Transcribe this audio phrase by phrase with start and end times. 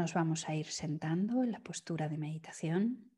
[0.00, 3.12] Nos vamos a ir sentando en la postura de meditación.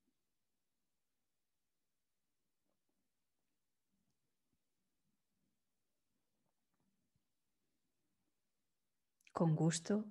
[9.32, 10.06] Con gusto,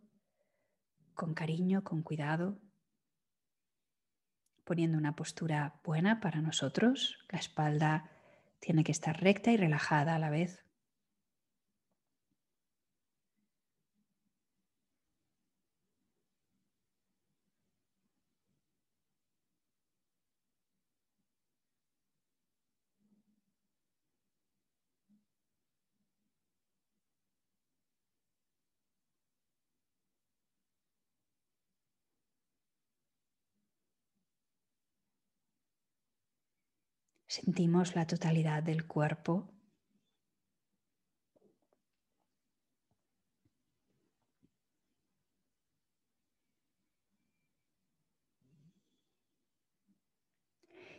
[1.13, 2.61] con cariño, con cuidado,
[4.63, 7.17] poniendo una postura buena para nosotros.
[7.27, 8.09] La espalda
[8.61, 10.60] tiene que estar recta y relajada a la vez.
[37.31, 39.47] Sentimos la totalidad del cuerpo.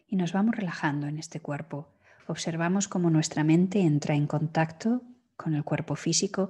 [0.06, 1.92] Y nos vamos relajando en este cuerpo.
[2.26, 5.02] Observamos cómo nuestra mente entra en contacto
[5.36, 6.48] con el cuerpo físico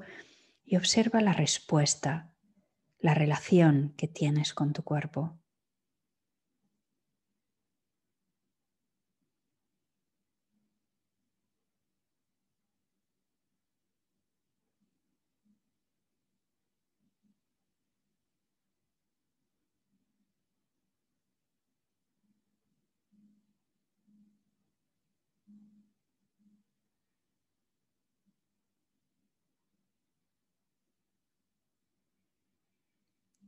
[0.64, 2.33] y observa la respuesta,
[3.00, 5.41] la relación que tienes con tu cuerpo.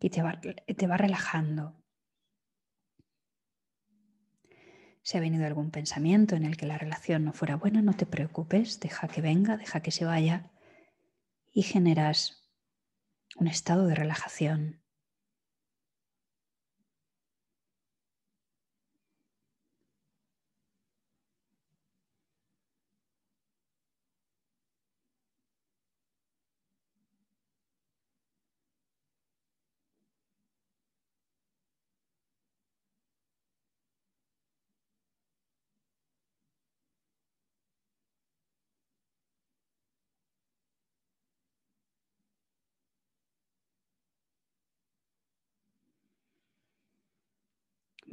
[0.05, 1.83] Y te va, te va relajando.
[5.01, 8.05] Si ha venido algún pensamiento en el que la relación no fuera buena, no te
[8.05, 10.53] preocupes, deja que venga, deja que se vaya
[11.55, 12.51] y generas
[13.37, 14.84] un estado de relajación.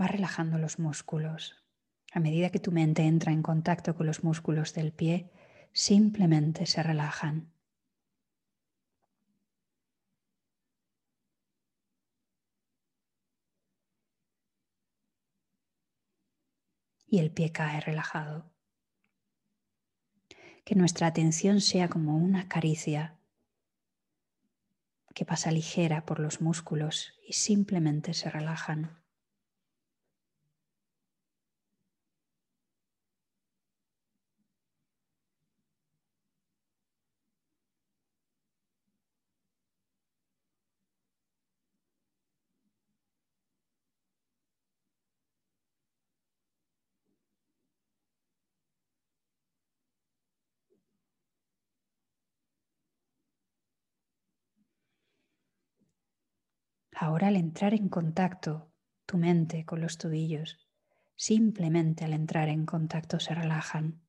[0.01, 1.63] Va relajando los músculos.
[2.11, 5.29] A medida que tu mente entra en contacto con los músculos del pie,
[5.73, 7.53] simplemente se relajan.
[17.05, 18.49] Y el pie cae relajado.
[20.63, 23.17] Que nuestra atención sea como una caricia
[25.13, 29.01] que pasa ligera por los músculos y simplemente se relajan.
[57.03, 58.71] Ahora al entrar en contacto
[59.07, 60.59] tu mente con los tobillos,
[61.15, 64.03] simplemente al entrar en contacto se relajan.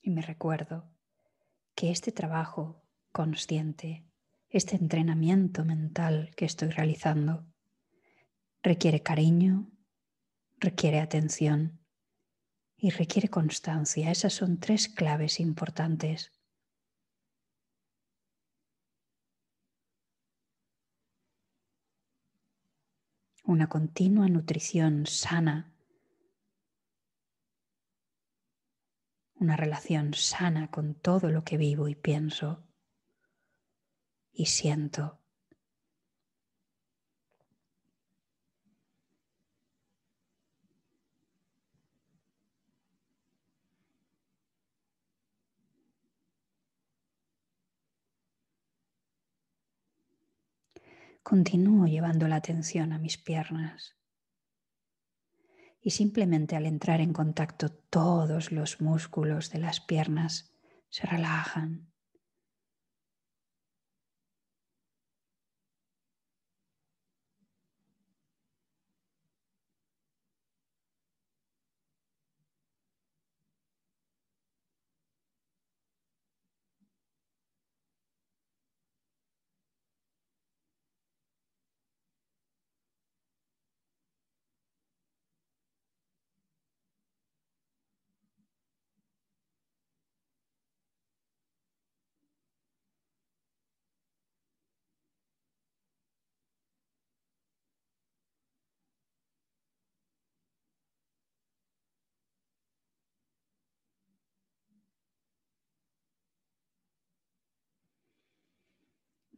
[0.00, 0.88] Y me recuerdo
[1.82, 2.80] que este trabajo
[3.10, 4.06] consciente,
[4.50, 7.44] este entrenamiento mental que estoy realizando,
[8.62, 9.68] requiere cariño,
[10.60, 11.80] requiere atención
[12.76, 14.12] y requiere constancia.
[14.12, 16.30] Esas son tres claves importantes.
[23.42, 25.71] Una continua nutrición sana
[29.42, 32.62] una relación sana con todo lo que vivo y pienso
[34.32, 35.18] y siento.
[51.24, 53.96] Continúo llevando la atención a mis piernas
[55.82, 60.54] y simplemente al entrar en contacto todos los músculos de las piernas
[60.88, 61.91] se relajan,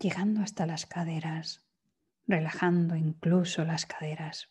[0.04, 1.64] llegando hasta las caderas,
[2.26, 4.50] relajando incluso las caderas.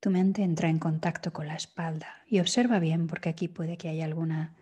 [0.00, 3.88] Tu mente entra en contacto con la espalda y observa bien porque aquí puede que
[3.88, 4.54] haya alguna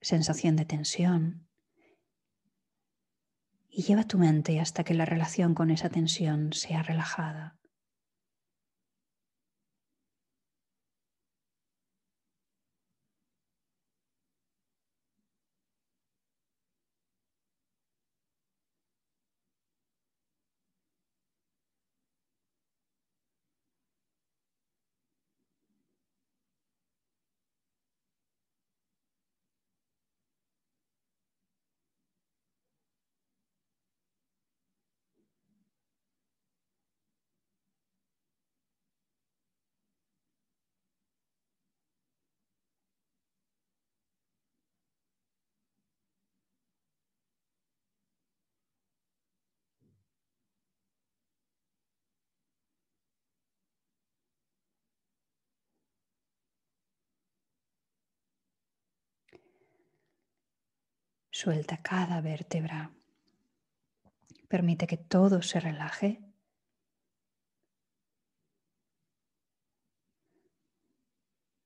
[0.00, 1.48] sensación de tensión.
[3.68, 7.58] Y lleva tu mente hasta que la relación con esa tensión sea relajada.
[61.40, 62.92] Suelta cada vértebra.
[64.48, 66.10] Permite que todo se relaje.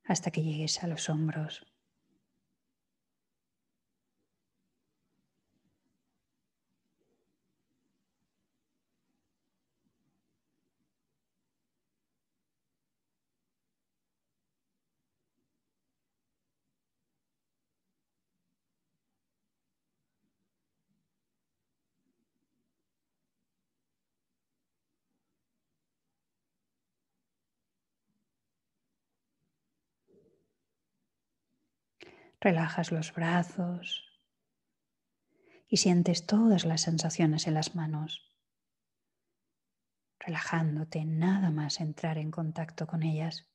[0.04, 1.66] hasta que llegues a los hombros.
[32.40, 34.04] Relajas los brazos
[35.66, 38.32] y sientes todas las sensaciones en las manos,
[40.20, 43.48] relajándote nada más entrar en contacto con ellas.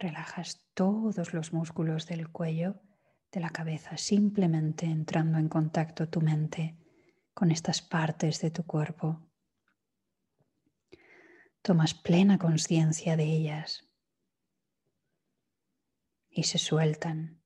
[0.00, 2.80] Relajas todos los músculos del cuello,
[3.30, 6.78] de la cabeza, simplemente entrando en contacto tu mente
[7.34, 9.28] con estas partes de tu cuerpo.
[11.60, 13.90] Tomas plena conciencia de ellas
[16.30, 17.39] y se sueltan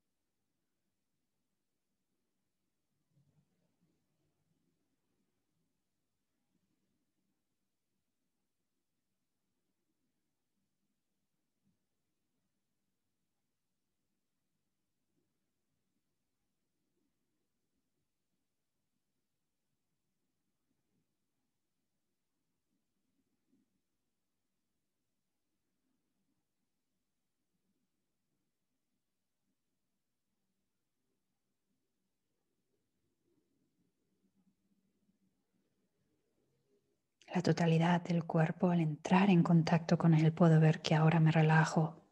[37.34, 41.32] la totalidad del cuerpo, al entrar en contacto con él, puedo ver que ahora me
[41.32, 42.06] relajo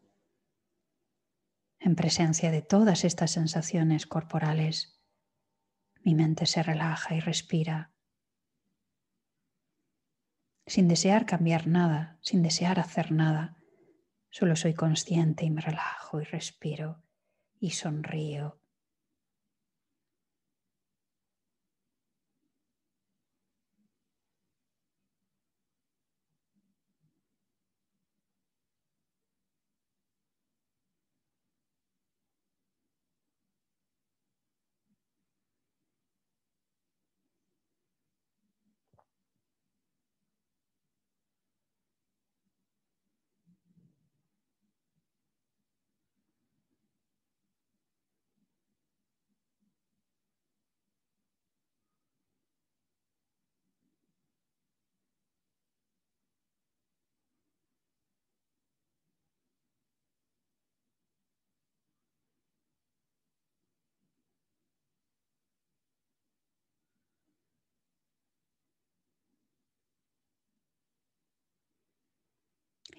[1.79, 4.99] en presencia de todas estas sensaciones corporales.
[6.03, 7.93] Mi mente se relaja y respira
[10.65, 13.57] sin desear cambiar nada, sin desear hacer nada.
[14.29, 17.03] Solo soy consciente y me relajo y respiro
[17.59, 18.62] y sonrío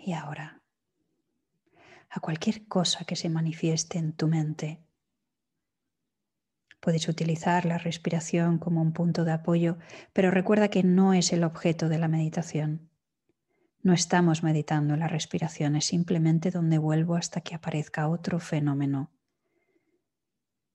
[0.05, 0.65] y ahora
[2.15, 4.81] a cualquier cosa que se manifieste en tu mente.
[6.79, 9.79] Puedes utilizar la respiración como un punto de apoyo,
[10.13, 12.89] pero recuerda que no es el objeto de la meditación.
[13.83, 19.11] No estamos meditando la respiración, es simplemente donde vuelvo hasta que aparezca otro fenómeno.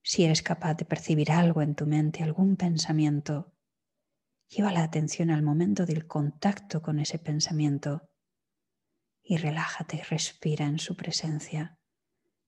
[0.03, 3.53] Si eres capaz de percibir algo en tu mente, algún pensamiento,
[4.49, 8.09] lleva la atención al momento del contacto con ese pensamiento
[9.29, 11.77] y relájate y respira en su presencia.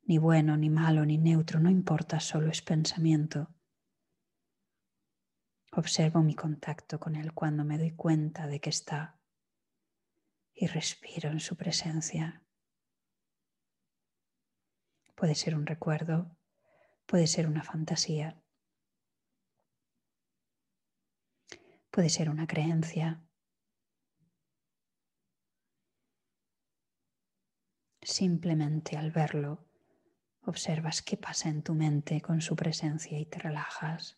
[0.02, 3.54] Ni bueno, ni malo, ni neutro, no importa, solo es pensamiento.
[5.74, 9.22] Observo mi contacto con él cuando me doy cuenta de que está
[10.56, 12.44] y respiro en su presencia.
[15.14, 16.36] Puede ser un recuerdo,
[17.06, 18.42] puede ser una fantasía,
[21.92, 23.24] puede ser una creencia,
[28.04, 29.64] Simplemente al verlo,
[30.42, 34.18] observas qué pasa en tu mente con su presencia y te relajas.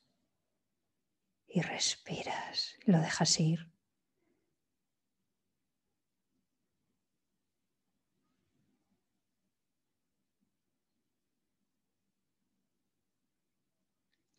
[1.47, 3.71] Y respiras, lo dejas ir.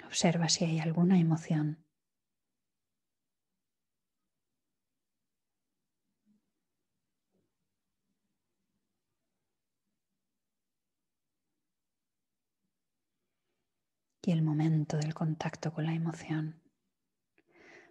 [0.05, 1.85] Observa si hay alguna emoción.
[14.27, 14.43] y el
[14.85, 16.63] del contacto con la emoción.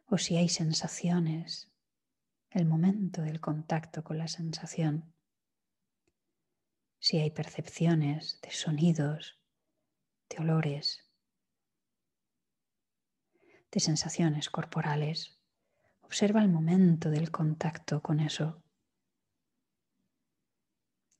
[0.05, 1.71] O si hay sensaciones,
[2.51, 5.13] el momento del contacto con la sensación.
[6.99, 9.39] Si hay percepciones de sonidos,
[10.29, 11.03] de olores,
[13.71, 15.39] de sensaciones corporales,
[16.01, 18.63] observa el momento del contacto con eso.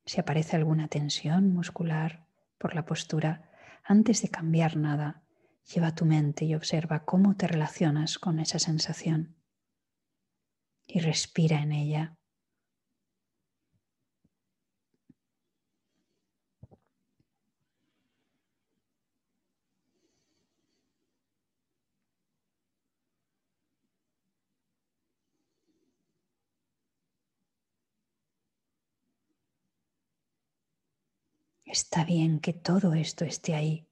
[0.06, 2.28] Si aparece alguna tensión muscular
[2.60, 3.50] por la postura,
[3.84, 5.23] antes de cambiar nada,
[5.66, 9.36] lleva tu mente y observa cómo te relacionas con esa sensación
[10.88, 12.18] y respira en ella.
[31.66, 33.86] Está bien que todo esto esté ahí.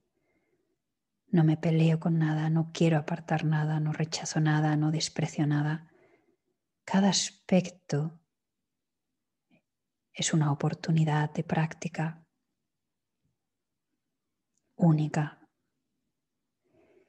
[1.31, 5.87] No me peleo con nada, no quiero apartar nada, no rechazo nada, no desprecio nada.
[6.83, 8.19] Cada aspecto
[10.13, 12.25] es una oportunidad de práctica
[14.75, 15.47] única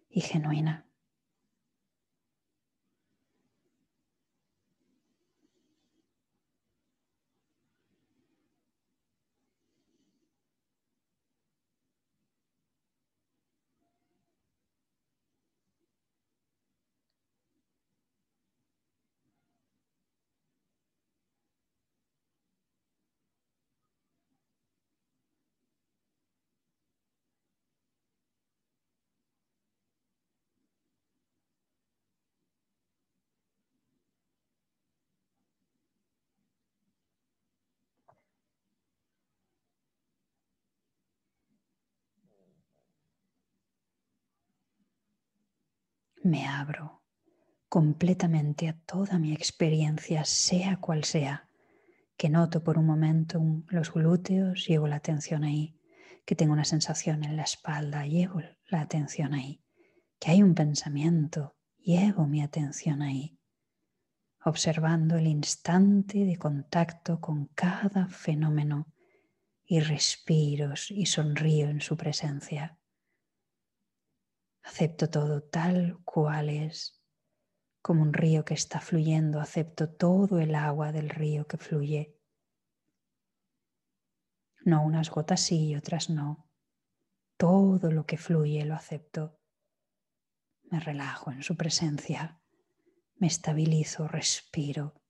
[0.09, 0.87] y genuina.
[46.25, 47.03] Me abro
[47.69, 51.49] completamente a toda mi experiencia, sea cual sea,
[52.19, 55.81] que noto por un momento los glúteos, llevo la atención ahí,
[56.27, 59.65] que tengo una sensación en la espalda, llevo la atención ahí,
[60.19, 63.39] que hay un pensamiento, llevo mi atención ahí,
[64.45, 68.93] observando el instante de contacto con cada fenómeno
[69.65, 72.79] y respiro y sonrío en su presencia.
[74.73, 76.99] Acepto todo tal cual es,
[77.83, 82.19] como un río que está fluyendo, acepto todo el agua del río que fluye.
[84.65, 86.49] No unas gotas sí y otras no.
[87.37, 89.39] Todo lo que fluye lo acepto.
[90.63, 92.41] Me relajo en su presencia,
[93.17, 95.02] me estabilizo, respiro.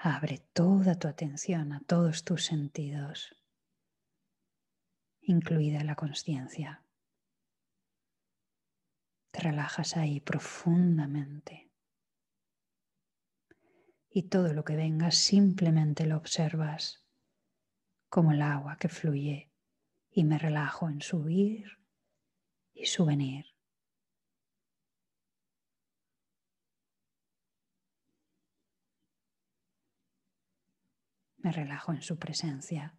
[0.00, 3.34] Abre toda tu atención a todos tus sentidos,
[5.20, 6.84] incluida la conciencia.
[9.32, 11.72] Te relajas ahí profundamente.
[14.08, 17.04] Y todo lo que venga simplemente lo observas
[18.08, 19.52] como el agua que fluye
[20.12, 21.76] y me relajo en subir
[22.72, 23.57] y su venir.
[31.48, 32.94] Me relajo en su presencia,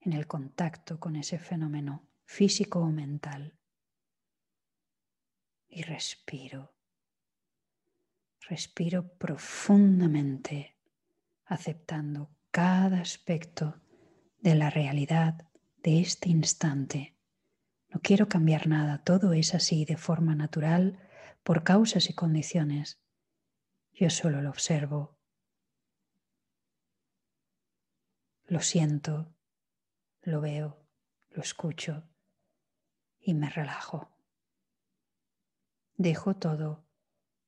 [0.00, 3.56] en el contacto con ese fenómeno físico o mental.
[5.70, 6.74] Y respiro.
[8.46, 10.76] Respiro profundamente,
[11.46, 13.80] aceptando cada aspecto
[14.38, 15.48] de la realidad
[15.82, 17.16] de este instante
[17.88, 20.98] no quiero cambiar nada, todo es así de forma natural
[21.42, 23.02] por causas y condiciones.
[23.92, 25.18] Yo solo lo observo,
[28.52, 29.34] lo siento,
[30.20, 30.86] lo veo,
[31.30, 32.06] lo escucho
[33.18, 34.10] y me relajo.
[35.94, 36.84] Dejo todo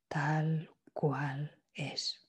[0.08, 2.23] tal cual es.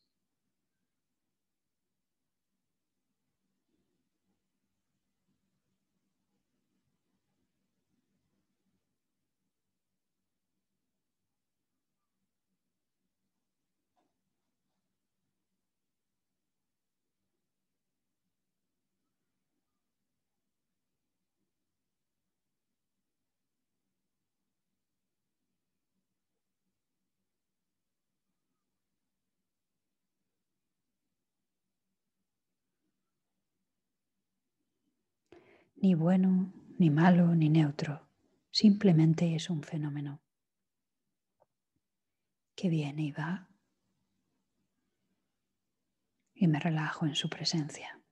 [35.75, 38.07] Ni bueno, ni malo, ni neutro.
[38.51, 40.21] Simplemente es un fenómeno
[42.55, 43.49] que viene y va
[46.33, 48.04] y me relajo en su presencia.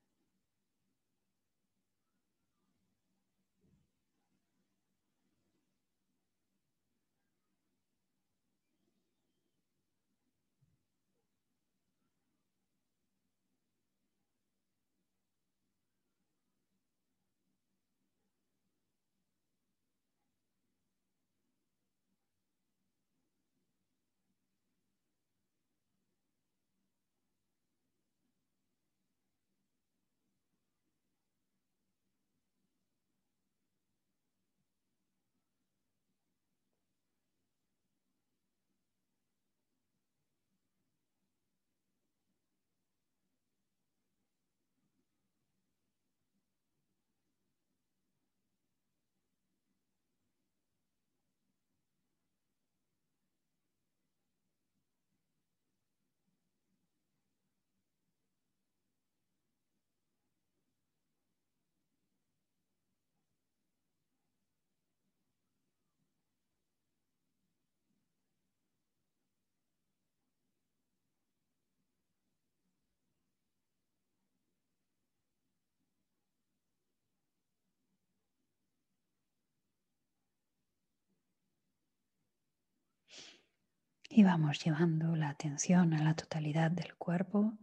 [84.16, 87.58] Y vamos llevando la atención a la totalidad del cuerpo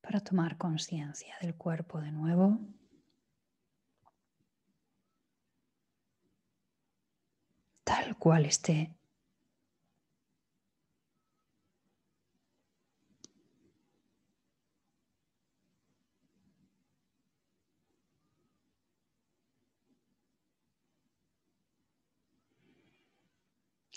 [0.00, 2.60] para tomar conciencia del cuerpo de nuevo.
[7.82, 8.94] Tal cual esté.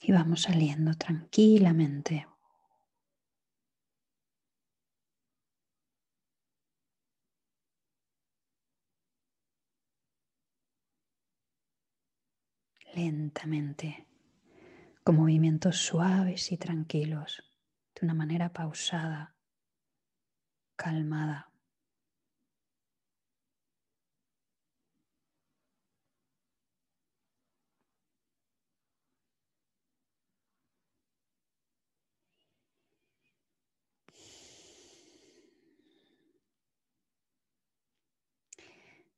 [0.07, 2.27] Y vamos saliendo tranquilamente.
[12.95, 14.07] lentamente,
[15.03, 17.43] con movimientos suaves y tranquilos,
[17.93, 19.35] de una manera pausada,
[20.77, 21.54] calmada.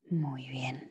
[0.09, 0.89] Muy bien.